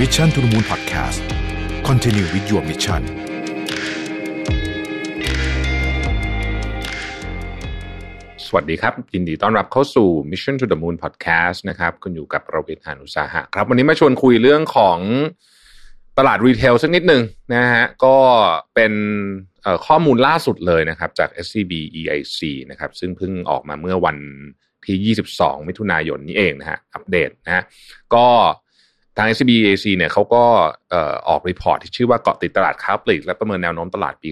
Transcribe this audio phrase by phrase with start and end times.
[0.00, 1.20] Mission to the Moon Podcast
[1.88, 3.02] Continue with your mission
[8.46, 14.98] สวัสดีครับ ยินดีต้อนรับเข้าสู่ Mission to the Moon Podcast นะครับ คุณอยู่กับประวิทยานุสาหะครับ วันนี้มาชวนคุยเรื่องของ
[16.18, 17.22] ตลาดรีเทลสักนิดหนึ่ง
[17.54, 18.16] นะฮะก็
[18.74, 18.92] เป็น
[19.86, 22.40] ข้อมูลล่าสุดเลยนะครับ จาก SCB EIC
[22.70, 24.16] นะครับ ซึ่งเพิ่งออกมาเมื่อวัน
[24.86, 27.62] ที่ 22 มิถุนายนนี้เองนะฮะอัปเดตนะฮะ
[28.16, 28.26] ก็
[29.16, 30.42] ทาง SBAC เนี่ยเขาก็
[31.28, 34.30] ออกรีพอร์ตที่ชื่อว่าเกาะติดตลาดค้าปลีกและประเมินแนวโน้มตลาดปี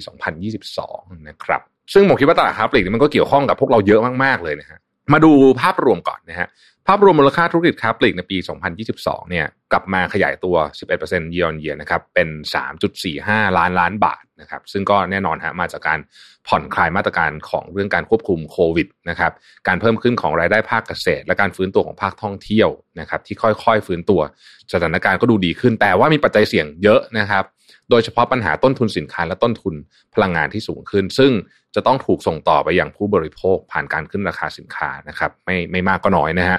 [0.62, 1.60] 2022 นะครับ
[1.92, 4.78] ซึ่งผมคิดว่าตลาดค้าปลีกนี่มันก็เกี่ยวข้องกับพวกเราเยอะมาก ๆ เลยนะฮะ
[5.12, 6.48] มาดูภาพรวมก่อนนะฮะ
[6.88, 8.36] ภาพรวมมูลค่าธุรกิจค้าปลีกในปี
[8.84, 10.56] 2022 เนี่ยกลับมาขยายตัว
[10.94, 12.28] 11% year on year นะครับ เป็น
[12.92, 16.00] 3.45 ล้านล้านบาทนะครับ ซึ่งก็แน่นอนฮะมาจากการ
[16.48, 19.32] ผ่อนคลายมาตรการของเรื่องการควบคุมโควิดนะครับ
[19.68, 22.68] การเพิ่มขึ้นของรายได้ภาคเกษตร และการฟื้นตัวของภาคท่องเที่ยว
[23.00, 24.20] นะครับ ที่ค่อยๆ ฟื้นตัว
[24.72, 27.44] สถานการณ์ก็ดูดีขึ้น แต่ว่ามีปัจจัยเสี่ยงเยอะนะครับ
[27.92, 29.74] โดยเฉพาะปัญหาต้นทุนสินค้าและต้นทุน
[30.14, 31.32] พลังงานที่สูงขึ้น ซึ่ง
[31.74, 36.58] จะต้องถูกส่งต่อไปอยังผู้บริโภคผ่านการขึ้นราคาสินค้านะครับ ไม่ไม่มากก็น้อยนะฮะ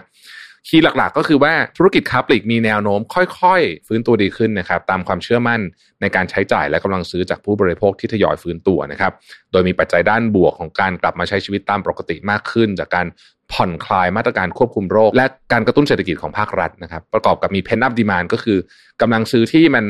[0.67, 5.61] คีย์หลักๆ ก็คือว่าธุรกิจค้าปลีกมีแนวโน้มค่อยๆ ฟื้นตัวดีขึ้นนะครับ ตามความเชื่อมั่น
[6.01, 9.13] ในการใช้จ่ายและกำลังซื้อจากผู้บริโภคที่ทยอยฟื้นตัวนะครับ
[9.51, 13.07] โดยมีปัจจัยด้านบวกของการกลับมาใช้ชีวิตตามปกติมากขึ้น จากการ
[13.53, 18.57] ผ่อนคลายมาตรการควบคุมโรค และการกระตุ้นเศรษฐกิจของภาครัฐนะครับ ประกอบกับมี pent-up demand ก็คือ
[19.01, 19.85] กำลังซื้อที่มัน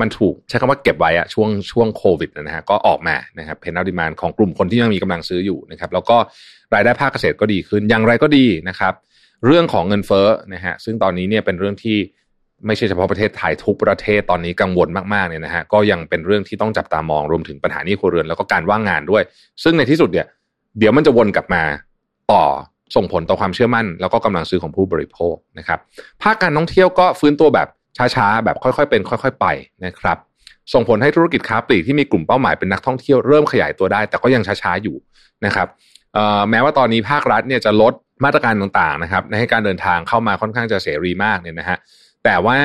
[0.00, 6.16] มันถูกใช้คำว่าเก็บไว้อะช่วงช่วงโควิดนะฮะก็ออกมานะครับ pent-up demand ของกลุ่มคนที่ยังมีกำลังซื้ออยู่นะครับ แล้วก็
[6.74, 8.92] รายได้ภาคเกษตรก็ดีขึ้นอย่างไรก็ดีนะครับ
[9.46, 11.96] เรื่องของเงินเฟ้อนะฮะซึ่งตอนนี้เนี่ยเป็นเรื่องที่
[12.66, 19.22] ไม่ใช่เฉพาะประเทศไทยทุกประเทศตอนนี้กังวลมากๆเนี่ยนะฮะก็ยังเป็นเรื่องที่ต้องจับตามองรวมถึงปัญหานี้ครัวเรือนแล้วก็การว่างงานด้วย
[19.62, 20.26] ซึ่งในที่สุดเนี่ย
[20.78, 21.62] เดี๋ยวมันจะวนกลับมา
[22.32, 22.44] ต่อ
[22.96, 25.78] ส่งผลต่อความเชื่อมั่น แล้วก็กำลังซื้อของผู้บริโภคนะครับ
[26.22, 29.46] ภาคการท่องเที่ยวก็ฟื้นตัวแบบ ช้าๆ แบบค่อยๆเป็น ค่อย ๆ ไป
[29.84, 30.18] นะครับ
[30.72, 34.96] ส่งผลให้ธุรกิจค้าปลีกที่มีกลุ่มเป้าหมายเป็นนักท่องเที่ยวเริ่มขยายตัวได้ แต่ก็ยังช้าๆอยู่
[35.46, 35.68] นะครับ
[36.50, 37.94] แม้ว่าตอนนี้ภาครัฐเนี่ยจะลด
[38.24, 41.78] มาตรการต่างๆนะครับให้การเดินทางเข้ามาค่อนข้างจะเสรีมากเนี่ยนะฮะ
[42.24, 42.58] แต่ว่า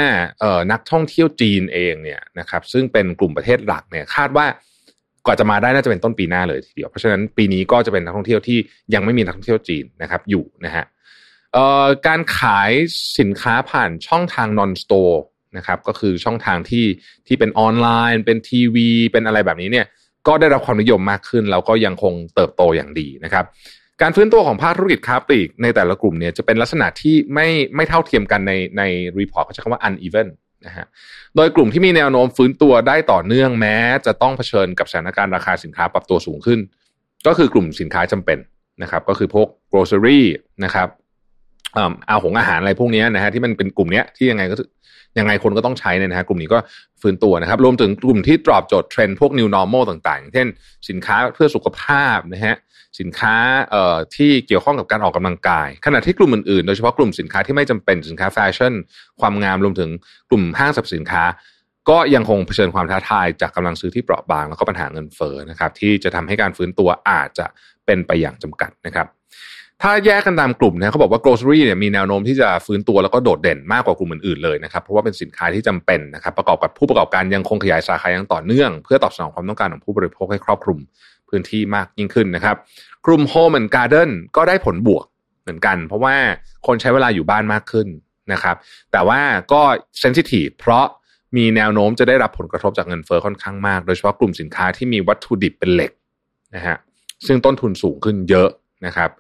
[0.72, 4.46] นักท่องเที่ยวจีนเองเนี่ยนะครับซึ่งเป็นกลุ่มประเทศหลักเนี่ยคาดว่า
[5.26, 8.60] กว่าจะมาได้น่าจะเป็นต้นปีหน้าเลยทีเดียว เพราะฉะนั้นปีนี้ก็จะเป็นนักท่องเที่ยวที่
[8.94, 10.86] ยังไม่มีนักท่องเที่ยวจีนนะครับอยู่นะฮะ
[12.08, 12.72] การขาย
[13.20, 15.16] สินค้าผ่านช่องทาง non store
[15.58, 16.86] นะครับ ก็คือช่องทางที่
[17.28, 19.86] ที่เป็นออนไลน์ เป็นทีวี เป็นอะไรแบบนี้เนี่ย
[20.28, 23.46] ก็ได้รับความนิยมมากขึ้น แล้วก็ยังคงเติบโตอย่างดีนะครับ
[24.02, 28.84] การฟื้นตัวของภาคธุรกิจค้าปลีกในแต่ละกลุ่มเนี่ยจะเป็นลักษณะที่ไม่ไม่เท่าเทียมกันในใน
[29.20, 30.28] report เขาใช้คำว่า uneven
[30.66, 30.86] นะฮะ
[31.36, 33.76] โดยกลุ่มที่มีแนวโน้มฟื้นตัวได้ต่อเนื่องแม้
[34.06, 36.60] จะต้องเผชิญกับสถานการณ์ราคาสินค้าปรับตัวสูงขึ้น
[37.28, 38.40] ก็คือกลุ่มสินค้าจำเป็น
[38.82, 40.22] นะครับ ก็คือพวก grocery
[40.66, 40.88] นะครับ
[42.08, 44.56] เอาของอาหารอะไรพวกนี้นะฮะที่มันเป็นกลุ่มเนี้ยที่ยังไงก็
[45.20, 46.60] ยังไงคนก็ต้องใช้เนี่ยนะฮะกลุ่มนี้ก็
[47.02, 50.48] ฟื้นตัวนะครับ รวมถึงกลุ่มที่ตอบโจทย์เทรนด์พวก new normal ต่างๆ เช่น
[50.90, 52.56] สินค้าเพื่อสุขภาพนะฮะ
[53.00, 53.36] สินค้า
[53.72, 58.74] เอ่อที่เกี่ยวข้องกับการออกกำลังกาย ขณะที่กลุ่มอื่นๆ โดยเฉพาะกลุ่มสินค้าที่ไม่จำเป็นสินค้าแฟชั่น
[59.22, 59.90] ความงามรวมถึง
[60.30, 61.24] กลุ่มห้างสรรพสินค้า
[61.90, 67.46] ก็ยังคงเผชิญความท้าทายจากกำลังซื้อที่เปราะบางแล้วก็ปัญหาเงินเฟ้อนะครับที่จะทำให้การฟื้นตัวอาจจะ
[67.86, 69.08] เป็นไปอย่างจำกัดนะครับ
[69.82, 80.80] ถ้าแยกกันตามกลุ่มนะเขาบอกว่า grocery เนี่ยมีแนวโน้มที่จะฟื้นตัวแล้วก็โดดเด่นมากกว่ากลุ่มอื่นๆเลยนะครับเพราะว่าเป็นสินค้าที่จำเป็นนะครับประกอบกับผู้ประกอบการยังคงขยายสาขาอย่างต่อเนื่อง เพื่อตอบสนองความต้องการของผู้บริโภคให้ครอบคลุม
[81.30, 82.56] พื้นที่มากยิ่งขึ้นนะครับ
[83.06, 85.06] กลุ่ม home and garden ก็ได้ผลบวก
[85.42, 86.16] เหมือนกัน เพราะว่า
[86.68, 87.88] คนใช้เวลาอยู่บ้านมากขึ้น
[88.34, 88.56] นะครับ
[88.92, 89.20] แต่ว่า
[89.54, 89.62] ก็
[90.04, 90.86] sensitive เพราะ
[91.38, 95.92] มีแนวโน้มจะได้รับผลกระทบจากเงินเฟ้อค่อนข้างมาก โดยเฉพาะกลุ่มสินค้าที่มีวัตถุดิบเป็นเหล็ก
[96.56, 96.78] นะฮะ
[97.26, 98.50] ซึ่งต้นทุนสูงขึ้นเยอะ
[98.88, 99.12] นะครับ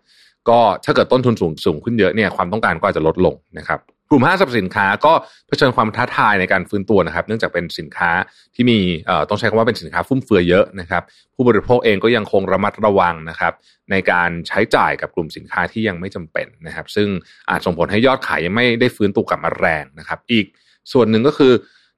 [0.49, 5.13] ก็ถ้าเกิดต้นทุนสูงสูงขึ้นเยอะเนี่ยความต้องการก็อาจจะลดลงนะครับกลุ่มห้างสรรพสินค้าก็
[5.47, 8.11] เผชิญความท้าทายในการฟื้นตัวนะครับ เนื่องจากเป็นสินค้า
[8.55, 11.03] ที่มีเอ่อต้องใช้คำว่าเป็นสินค้าฟุ่มเฟือยเยอะนะครับ
[11.35, 13.53] ผู้บริโภคเองก็ยังคงระมัดระวังนะครับ
[13.91, 17.07] ในการใช้จ่ายกับกลุ่มสินค้าที่ยังไม่จำเป็นนะครับ ซึ่ง
[17.49, 20.45] อาจส่งผลให้ยอดขายยังไม่ได้ฟื้นตัวกลับมาแรงนะครับ อีก
[20.93, 21.51] ส่วนหนึ่งก็คือ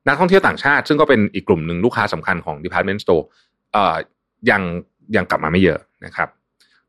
[0.08, 3.24] นักท่องเที่ยวต่างชาติ ซึ่งก็เป็นอีกกลุ่มหนึ่งลูกค้าสำคัญของ department store
[3.74, 3.96] เอ่อ
[4.50, 4.62] ยัง
[5.16, 6.30] ยังกลับมาไม่เยอะนะครับ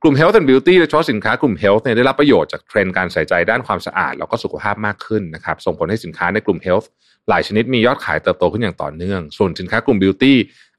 [0.07, 6.87] กลุ่ม Health and Beauty โดยเฉพาะสินค้ากลุ่ม Health เนี่ยได้รับประโยชน์จากเทรนด์การใส่ใจด้านความสะอาด แล้วก็สุขภาพมากขึ้นนะครับส่งผลให้สินค้าในกลุ่ม Health
[7.29, 10.33] หลายชนิดมียอดขายเติบโตขึ้นอย่างต่อเนื่อง ส่วนสินค้ากลุ่ม Beauty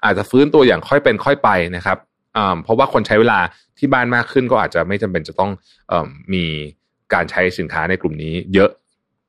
[0.03, 1.97] อาจจะฟื้นตัวอย่างค่อยเป็นค่อยไปนะครับ
[2.37, 3.39] อ่าเพราะว่าคนใช้เวลา
[3.77, 5.51] ที่บ้านมากขึ้นก็อาจจะไม่จำเป็นจะต้อง
[5.91, 5.93] อ
[6.33, 6.45] มี
[7.13, 8.69] การใช้สินค้าในกลุ่มนี้เยอะ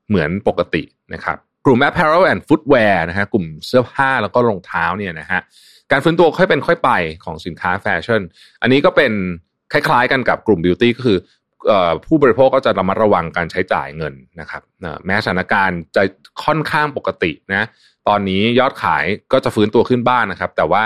[0.08, 0.82] เหมือนปกติ
[1.14, 5.40] นะครับกลุ่ม Apparel and Footwear นะฮะกลุ่มเสื้อผ้าแล้วก็รองเท้าเนี่ยนะฮะ
[5.92, 6.90] การฟื้นตัวค่อยเป็นค่อยไป
[7.24, 8.20] ของสินค้าแฟชั่น
[8.62, 9.12] อันนี้ก็เป็น
[9.72, 11.18] คล้ายๆ กันกับกลุ่มบิวตี้ก็คือ
[12.06, 14.62] ผู้บริโภคก็จะระมัดระวังการใช้จ่ายเงินนะครับ
[15.06, 16.02] แม้สถานการณ์จะ
[16.44, 17.64] ค่อนข้างปกตินะ
[18.08, 20.84] ตอนนี้ยอดขายก็จะฟื้นตัวขึ้นบ้างนนะครับ แต่ว่า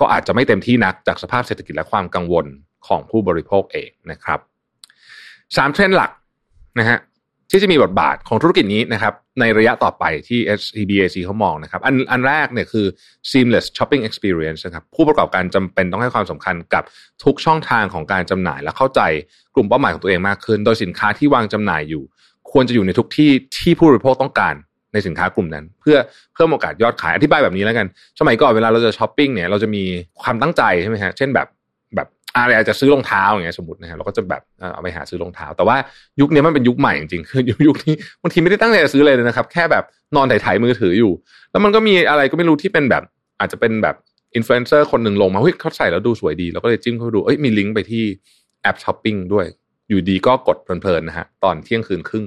[0.00, 2.46] ก็อาจจะไม่เต็มที่นักจากสภาพเศรษฐกิจและความกังวล
[2.86, 4.40] ของผู้บริโภคเองนะครับ
[5.56, 6.10] สามเทรนด์หลัก
[6.78, 6.98] นะฮะ
[7.50, 12.86] ที่จะมีบทบาทของธุรกิจนี้นะครับในระยะต่อไปที่ SCBAC เขามองนะครับอันอันแรกเนี่ยคือ
[13.30, 16.84] seamless shopping experience นะครับผู้ประกอบการจำเป็นต้องให้ความสำคัญกับ
[17.24, 19.00] ทุกช่องทางของการจำหน่าย และเข้าใจ
[19.54, 22.02] กลุ่มเป้าหมายของตัวเองมากขึ้น โดยสินค้าที่วางจำหน่ายอยู่
[22.52, 24.54] ควรจะอยู่ในทุกที่ที่ผู้บริโภคต้องการ
[24.92, 25.96] ในสินค้ากลุ่มนั้น เพื่อ
[26.34, 27.86] เพิ่มโอกาสยอดขายอธิบายแบบนี้แล้วกัน
[28.20, 29.82] สมัยก่อนเวลาเราจะช้อปปิ้งเนี่ยเราจะมี
[30.22, 31.48] ความตั้งใจใช่ไหมฮะเช่นแบบแบบ
[32.36, 34.42] อะไรอาจจะซื้อรองเท้าอย่างเงี้ยสมมตินะฮะเราก็จะแบบ
[34.74, 35.76] เอาไปหาซื้อรองเท้า แต่ว่า
[36.20, 39.84] ยุคนี้มันเป็นยุคใหม่จริงๆคือยุคนี้บางทีไม่ได้ตั้งใจจะซื้อเลยนะครับ แค่แบบ
[40.16, 41.12] นอนถ่ายมือถืออยู่
[41.50, 43.02] แล้วมันก็มีอะไรก็ไม่รู้ที่เป็นแบบ
[43.40, 43.96] อาจจะเป็นแบบ
[44.34, 48.04] อินฟลูเอนเซอร์คนหนึ่งลงมาเฮ้ยเขาใส่แล้วดูสวยดีเราก็เลยจิ้มเข้าไปดูเอ้ยมีลิงก์ไปที่
[48.62, 49.46] แอปช้อปปิ้งด้วย
[49.88, 52.24] อยู่ดีก็กดเพลินๆนะฮะตอนเที่ยงคืนครึ่ง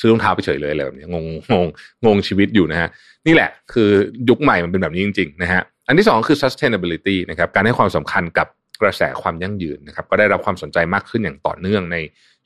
[0.00, 1.66] ซื้อรองเท้าไปเฉยเลยอะไรแบบนี้งงงง
[2.06, 2.88] งงชีวิตอยู่นะฮะ
[3.26, 3.88] นี่แหละคือ
[4.28, 8.46] ยุคใหม่มันเป็นแบบนี้จริงๆนะฮะอันที่สองคือ sustainability นะครับการให้ความสำคัญกับ
[8.82, 11.96] กระแสความยั่งยืนนะครับก็ได้รับความสนใจมากขึ้นอย่างต่อเนื่องใน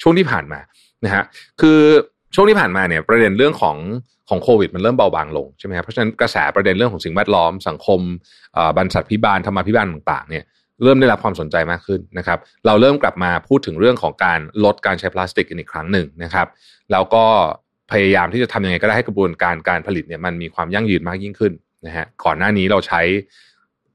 [0.02, 0.60] ช่วงที่ผ่านมา
[1.04, 1.24] นะฮะ
[1.60, 1.78] คือ
[2.34, 3.76] ช่วงที่ผ่านมาเนี่ยประเด็นเรื่องของ
[4.28, 8.00] ของโควิดมันเริ่มเบาบางลงใช่ไหมครับเพราะฉะนั้นกระแสประเด็นเรื่องของสิ่งแวดล้อมสังคม
[8.76, 10.44] บรรษัทพิบาลธรรมาพิบาลต่างๆเนี่ย
[10.82, 16.46] เริ่มได้รับความสนใจมากขึ้นนะครับ เราเริ่มกลับมาพูดถึงเรื่องของการลดการใช้พลาสติกอีกครั้งหนึ่งนะครับ
[16.92, 17.24] แล้วก็
[17.90, 21.52] พยายามที่จะทำยังไงก็ได้ให้กระบวนการการผลิตเนี่ยมันมีความยั่งยืนมากยิ่งขึ้น
[21.86, 23.00] นะฮะก่อนหน้านี้เราใช้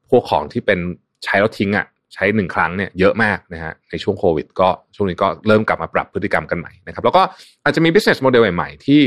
[0.10, 0.80] พวกของที่เป็น
[1.24, 7.22] ใช้แล้วทิ้งอะ่ะ ใช้หนึ่งครั้งเนี่ยเยอะมากนะฮะในช่วงโควิด ก็ช่วงนี้ก็เริ่มกลับมาปรับพฤติกรรมกันใหม่นะครับแล้วก็
[7.64, 9.02] อาจจะมี business model ใหม่ๆ ที่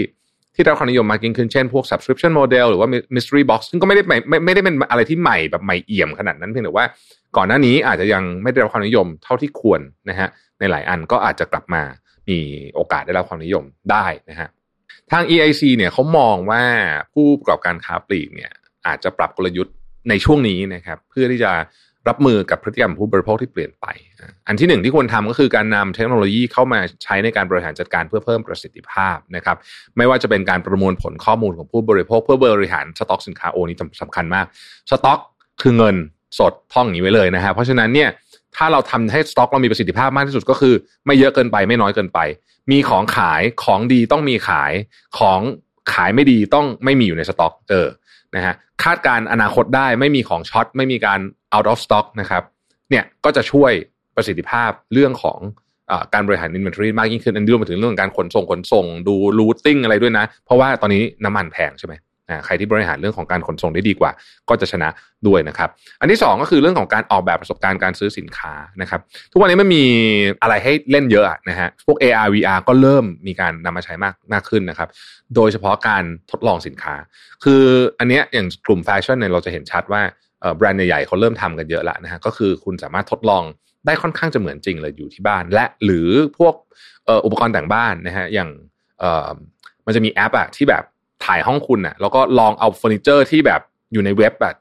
[0.55, 6.87] ที่ได้ความนิยมมากยิ่งขึ้นเช่นพวก subscription model หรือว่า mystery box ซึ่งก็ไม่ได้ไม่ไม่ได้เป็นอะไรที่ใหม่แบบใหม่เอี่ยมขนาดนั้นเพียงแต่ว่า
[7.37, 9.81] ก่อนหน้านี้อาจจะยังไม่ได้รับความนิยมเท่าที่ควร
[10.11, 10.29] นะฮะ
[10.59, 11.82] ในหลายอันก็อาจจะกลับมา
[12.29, 12.38] มี
[12.75, 14.49] โอกาสได้รับความนิยมได้นะฮะ
[15.11, 16.62] ทาง EIC เนี่ยเขามองว่า
[17.12, 18.52] ผู้ประกอบการค้าปลีกเนี่ย
[18.87, 19.75] อาจจะปรับกลยุทธ์
[20.09, 21.52] ในช่วงนี้นะครับเพื่อที่จะ
[22.08, 23.87] รับมือกับพฤติกรรมผู้บริโภคที่เปลี่ยนไป
[24.47, 29.56] อันที่หนึ่งที่ควรทำก็คือการนำเทคโนโลยีเข้ามาใช้ในการบริหารจัดการเพื่อเพิ่มประสิทธิภาพนะครับ
[29.97, 34.47] ไม่ว่าจะเป็นการประมวลผลข้อมูลของผู้บริโภค เพื่อบริหารสต็อกสินค้าโอนี้สำคัญมาก
[34.91, 35.19] สต็อก
[35.62, 35.97] คือเงิน
[36.38, 38.09] สดท่องอย่างนี้ไว้เลยนะฮะ เพราะฉะนั้นเนี่ย
[38.56, 40.75] ถ้าเราทำให้สต็อกเรามีประสิทธิภาพมากที่สุดก็คือ
[41.06, 42.19] ไม่เยอะเกินไปไม่น้อยเกินไป
[42.70, 44.73] มีของขายของดีต้องมีขาย
[45.19, 45.41] ของ
[45.93, 47.88] ขายไม่ดีต้องไม่มีอยู่ในสต็อก เออ
[48.34, 51.20] นะฮะคาดการณ์อนาคตได้ไม่มีของ short ไม่มีการ
[51.55, 52.43] out of stock นะครับ
[52.90, 53.73] เนี่ยก็จะช่วย
[54.17, 55.38] ประสิทธิภาพเรื่องของ
[55.90, 61.94] อการบริหาร inventory มากยิ่งขึ้น อันนี้รวมไปถึงเรื่องการขนส่งขนส่งดู routing อะไรด้วยนะ เพราะว่าตอนนี้น้ำมันแพงใช่ไหม
[62.44, 64.11] ใครที่บริหารเรื่องของการขนส่งได้ดีกว่า
[64.49, 64.88] ก็จะชนะ
[65.26, 65.69] ด้วยนะครับ
[66.00, 69.00] อันที่ 2 ก็คือเรื่องของการออกแบบประสบการณ์การซื้อสินค้านะครับ
[69.32, 69.84] ทุกวันนี้มันมี
[70.43, 74.88] อะไรให้เล่นเยอะนะฮะพวก AR VR ก็เริ่มมีการนำมาใช้มากมากขึ้นนะครับ
[75.34, 76.94] โดยเฉพาะการทดลองสินค้า
[77.44, 77.62] คือ
[77.99, 80.02] อันนี้อย่างกลุ่มแฟชั่นเนี่ยเราจะเห็นชัดว่า
[80.56, 83.43] แบรนด์ใหญ่ๆเขาเริ่มทำกันเยอะล้วนะฮะก็คือคุณสามารถทดลอง
[83.87, 86.08] ได้ค่อนข้างจะเหมือนจริงเลยอยู่ที่บ้าน และหรือ
[86.38, 86.55] พวก
[87.25, 88.50] อุปกรณ์แต่งบ้านนะฮะอย่าง
[89.87, 90.84] มันจะมีแอปอะที่แบบ
[91.26, 93.61] ถ่ายห้องคุณอะแล้วก็ลองเอาเฟอร์นิเจอร์ที่แบบ
[93.93, 94.56] อยู่ในเว็บแบบ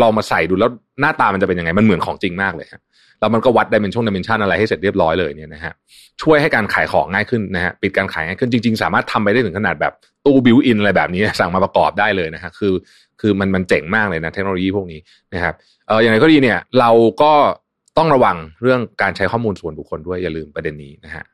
[0.00, 0.70] ลองมาใส่ดูแล้ว
[1.00, 2.80] หน้าตามันจะเป็นยังไงมันเหมือนของจริงมากเลยฮะ
[3.20, 5.72] แล้วมันก็วัด dimension dimension อะไรให้เสร็จเรียบร้อยเลยเนี่ยนะฮะ
[6.22, 9.92] ช่วยให้การขายของง่ายขึ้นนะฮะปิดการขายง่ายขึ้นจริง ๆ สามารถทำไปได้ถึงขนาดแบบ
[10.24, 12.74] ตู้ built-in อะไรแบบนี้สั่งมาประกอบได้เลยนะฮะคือ
[13.20, 15.00] คือมันมันเจ๋งมากเลยนะเทคโนโลยีพวกนี้
[15.34, 15.54] นะครับ
[15.86, 16.90] เอออย่างไรก็ดีเนี่ยเรา
[17.22, 17.32] ก็
[17.98, 21.24] ต้องระวังเรื่องการใช้ข้อมูลส่วนบุคคลด้วยอย่าลืมประเด็นนี้นะฮะ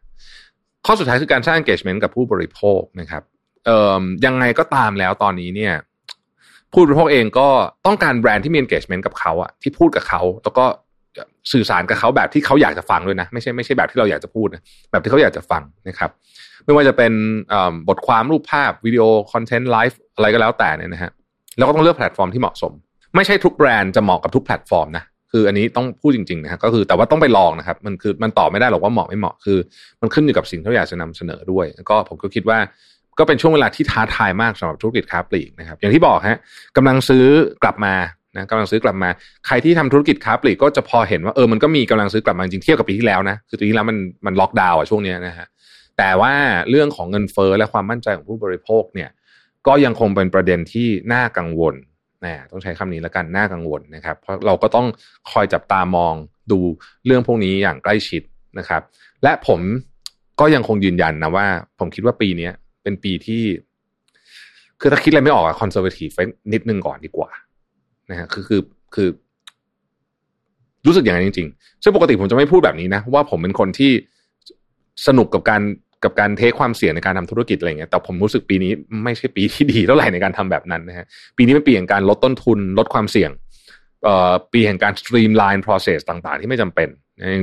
[0.87, 3.23] ข้อสุดท้ายคือการสร้าง engagement กับผู้บริโภคนะครับ
[3.67, 5.75] เอ่อยังไงก็ตามแล้วตอนนี้เนี่ย
[6.73, 7.49] ผู้บริโภคเองก็
[7.87, 10.65] ต้องการแบรนด์ที่มี engagement กับเขาอะที่พูดกับเขาแล้วก็
[11.53, 16.11] สื่อสารกับเขาแบบที่เขาอยากจะฟังด้วยนะ ไม่ใช่ไม่ใช่แบบที่เราอยากจะพูดนะแบบที่เขาอยากจะฟังนะครับ
[16.65, 17.13] ไม่ว่าจะเป็น
[17.89, 21.11] บทความรูปภาพวิดีโอคอนเทนต์ไลฟ์อะไรก็แล้วแต่เนี่ยนะฮะ
[21.59, 22.73] เราก็ต้องเลือกแพลตฟอร์มที่เหมาะสม
[23.17, 29.59] ไม่ใช่ทุกแบรนด์จะเหมาะกับทุกแพลตฟอร์มนะคืออันนี้ต้องพูดจริงๆนะฮะก็คือแต่ว่าต้องไปลองนะครับ มันคือมันตอบไม่ได้หรอกว่าเหมาะไม่เหมาะคือ
[30.01, 32.59] มันขึ้นอยู่กับสิ่งที่เราอยากจะนำเสนอด้วย แล้วก็ผมก็คิดว่า
[33.19, 36.39] ก็เป็นช่วงเวลาที่ท้าทายมากสำหรับธุรกิจค้าปลีกนะครับ อย่างที่บอกฮะ
[36.77, 37.25] กำลังซื้อ
[37.63, 37.95] กลับมา
[38.37, 39.09] นะกำลังซื้อกลับมา
[39.47, 45.47] ใครที่ทำธุรกิจค้าปลีกก็จะพอเห็นว่าเออมันก็มีกำลังซื้อกลับมาจริงเทียบกับปีที่แล้วนะคือปีที่แล้วมันมันล็อกดาวน์อะช่วงนี้นะฮะ
[45.99, 46.33] แต่ว่า
[46.71, 49.11] เรื่องของเงินเฟ้อและความมั่นใจของผู้บริโภคเนี่ย
[49.67, 51.75] ก็ยังคงเป็นประเด็นที่น่ากังวล
[52.25, 54.87] นะต้องใช้คำนี้แล้วกันน่ากังวลนะครับ เพราะเราก็ต้อง
[55.31, 56.15] คอยจับตามอง
[56.53, 56.59] ดู
[57.07, 58.23] เรื่องพวกนี้อย่างใกล้ชิด
[58.59, 58.83] นะครับ
[59.23, 59.61] และผม
[60.41, 61.47] ก็ยังคงยืนยันนะว่า
[61.79, 62.49] ผมคิดว่าปีนี้
[62.83, 63.43] เป็นปีที่
[64.81, 66.11] คือถ้าคิดอะไรไม่ออกอะคอนเซอร์เวทีฟ
[66.53, 67.31] นิดนึงก่อนดีกว่า
[68.11, 68.61] นะฮะคือคือ
[68.95, 69.09] คือ
[70.87, 73.93] รู้สึกอย่างนั้นจริงๆซึ่งปกติผมจะไม่พูดแบบนี้นะ ว่าผมเป็นคนที่
[75.07, 75.63] สนุกกับการ
[76.05, 78.73] กับการเทคความเสี่ยงในการทำธุรกิจอะไรเงี้ยแต่ผมรู้สึกปีนี้
[79.05, 83.31] ไม่ใช่ปีที่ดีเท่าไหร่ในการทำแบบนั้นนะฮะปีนี้เป็นปีแห่งการลดต้นทุน ลดความเสี่ยง
[84.05, 86.89] เอ่อปีแห่งการ streamline process ต่างๆ ที่ไม่จำเป็น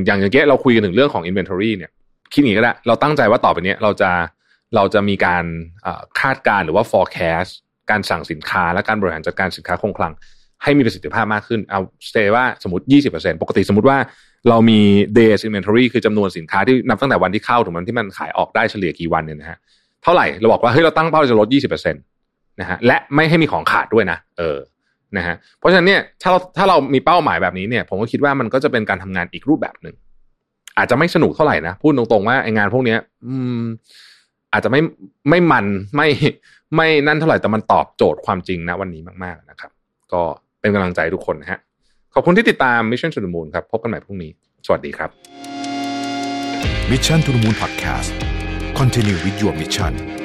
[0.05, 1.91] อย่างอย่างเงี้ยเราคุยกันถึงเรื่องของ inventory เนี่ย
[2.33, 4.09] คิดอย่างนี้ก็ได้เราตั้งใจว่าต่อไปนี้เราจะ
[4.75, 5.45] เราจะมีการ
[6.19, 7.51] คาดการณ์หรือว่า forecast
[7.91, 10.13] การสั่งสินค้าและการบริหารจัดการสินค้าคงคลัง
[10.63, 12.83] ให้มีประสิทธิภาพมากขึ้น เอาสเตว่าสมมติ
[13.13, 13.97] 20%ปกติสมมติว่า
[14.49, 14.79] เรามี
[15.17, 19.57] days inventory คือจำนวนสินค้าที่นับตั้งแต่วันที่เข้าถึงวันที่มันขายออกได้เฉลี่ยกี่วันเนี่ยนะฮะ
[20.03, 24.57] เท่าไหร่เราบอกว่าเฮ้ยเราตั้งเป้าจะลด 20%นะฮะและไม่ให้มีของขาดด้วยนะ เออ
[25.17, 29.95] นะฮะเพราะฉะนั้นเนี่ยถ้าเราถ้าเรามีเป้าหมายแบบนี้เนี่ย ผมก็คิดว่ามันก็จะเป็นการทำงานอีกรูปแบบหนึ่ง
[30.77, 32.95] อาจจะไม่สนุกเท่าไหร่นะพูดตรงๆว่าไองานพวกนี้
[33.25, 33.63] อืม
[34.53, 34.81] อาจจะไม่
[35.29, 35.65] ไม่มัน
[35.95, 36.07] ไม่
[36.75, 39.71] ไม่นั่นเท่าไหร่แต่มันตอบโจทย์ความจริงนะวันนี้มากๆนะครับ
[40.13, 40.21] ก็
[40.59, 41.59] เป็นกำลังใจทุกคนนะฮะ
[42.13, 44.31] ขอบคุณที่ติดตาม Mission to the Moon ครับพบกันใหม่พรุ่งนี้
[44.65, 45.09] สวัสดีครับ
[46.91, 48.11] Mission to the Moon Podcast
[48.79, 50.18] Continue with your mission